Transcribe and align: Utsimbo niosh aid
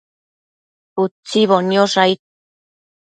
Utsimbo 1.03 1.57
niosh 1.69 1.95
aid 2.05 2.19